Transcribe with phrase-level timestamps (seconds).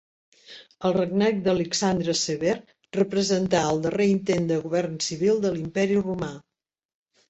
[0.89, 2.55] El regnat d'Alexandre Sever
[3.01, 6.37] representà el darrer intent de govern civil de l'imperi Romà.